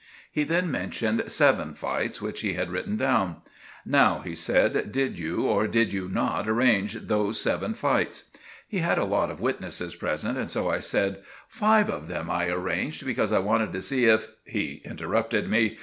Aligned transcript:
He 0.31 0.43
then 0.45 0.71
mentioned 0.71 1.25
seven 1.27 1.75
fights 1.75 2.23
which 2.23 2.41
he 2.41 2.53
had 2.53 2.71
written 2.71 2.97
down. 2.97 3.35
"Now," 3.85 4.21
he 4.21 4.33
said, 4.33 4.91
"did 4.91 5.19
you 5.19 5.43
or 5.43 5.67
did 5.67 5.93
you 5.93 6.09
not 6.09 6.49
arrange 6.49 6.95
those 7.05 7.39
seven 7.39 7.75
fights?" 7.75 8.23
He 8.67 8.79
had 8.79 8.97
a 8.97 9.05
lot 9.05 9.29
of 9.29 9.39
witnesses 9.39 9.93
present 9.93 10.39
and 10.39 10.49
so 10.49 10.71
I 10.71 10.79
said— 10.79 11.21
"Five 11.47 11.87
of 11.87 12.07
them 12.07 12.31
I 12.31 12.47
arranged, 12.47 13.05
because 13.05 13.31
I 13.31 13.37
wanted 13.37 13.71
to 13.73 13.81
see 13.83 14.05
if——" 14.05 14.29
He 14.43 14.81
interrupted 14.85 15.47
me. 15.47 15.77